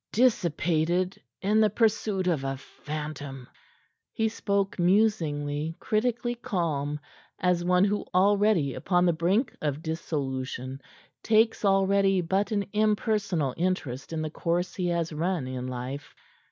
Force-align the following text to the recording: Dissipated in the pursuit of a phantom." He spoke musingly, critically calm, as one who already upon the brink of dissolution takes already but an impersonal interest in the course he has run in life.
Dissipated 0.11 1.21
in 1.43 1.61
the 1.61 1.69
pursuit 1.69 2.25
of 2.25 2.43
a 2.43 2.57
phantom." 2.57 3.47
He 4.11 4.29
spoke 4.29 4.79
musingly, 4.79 5.75
critically 5.79 6.33
calm, 6.33 6.99
as 7.37 7.63
one 7.63 7.83
who 7.83 8.07
already 8.11 8.73
upon 8.73 9.05
the 9.05 9.13
brink 9.13 9.55
of 9.61 9.83
dissolution 9.83 10.81
takes 11.21 11.63
already 11.63 12.19
but 12.19 12.51
an 12.51 12.65
impersonal 12.73 13.53
interest 13.57 14.11
in 14.11 14.23
the 14.23 14.31
course 14.31 14.73
he 14.73 14.87
has 14.87 15.13
run 15.13 15.45
in 15.45 15.67
life. 15.67 16.15